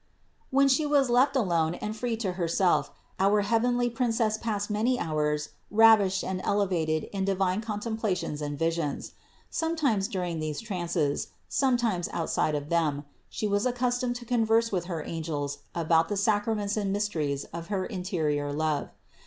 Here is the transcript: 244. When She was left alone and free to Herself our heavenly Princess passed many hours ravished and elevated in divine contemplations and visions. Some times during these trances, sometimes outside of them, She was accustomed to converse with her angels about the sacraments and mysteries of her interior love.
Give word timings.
244. 0.49 0.57
When 0.57 0.67
She 0.67 0.85
was 0.99 1.11
left 1.11 1.35
alone 1.35 1.75
and 1.75 1.95
free 1.95 2.17
to 2.17 2.31
Herself 2.31 2.89
our 3.19 3.41
heavenly 3.41 3.87
Princess 3.87 4.35
passed 4.35 4.71
many 4.71 4.97
hours 4.99 5.49
ravished 5.69 6.23
and 6.23 6.41
elevated 6.43 7.03
in 7.13 7.23
divine 7.23 7.61
contemplations 7.61 8.41
and 8.41 8.57
visions. 8.57 9.11
Some 9.51 9.75
times 9.75 10.07
during 10.07 10.39
these 10.39 10.59
trances, 10.59 11.27
sometimes 11.47 12.09
outside 12.13 12.55
of 12.55 12.69
them, 12.69 13.05
She 13.29 13.47
was 13.47 13.67
accustomed 13.67 14.15
to 14.15 14.25
converse 14.25 14.71
with 14.71 14.85
her 14.85 15.03
angels 15.03 15.59
about 15.75 16.09
the 16.09 16.17
sacraments 16.17 16.75
and 16.77 16.91
mysteries 16.91 17.43
of 17.53 17.67
her 17.67 17.85
interior 17.85 18.51
love. 18.51 18.89